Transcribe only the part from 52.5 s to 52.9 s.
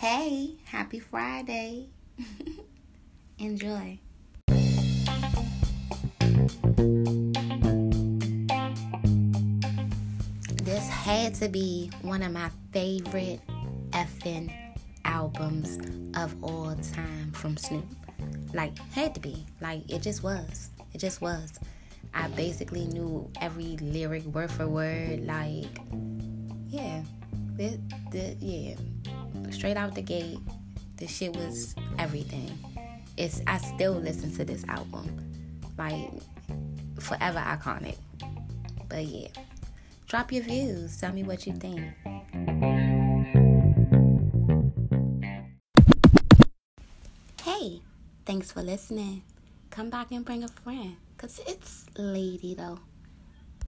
though.